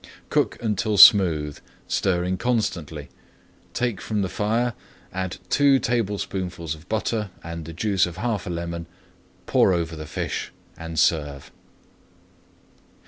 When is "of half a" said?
8.07-8.49